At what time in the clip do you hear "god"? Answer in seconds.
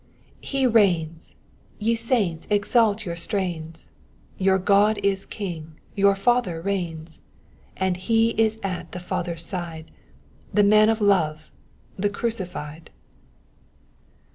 4.57-4.97